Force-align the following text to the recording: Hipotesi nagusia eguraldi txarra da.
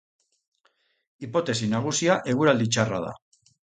Hipotesi 1.29 1.71
nagusia 1.77 2.19
eguraldi 2.35 2.73
txarra 2.75 3.09
da. 3.09 3.19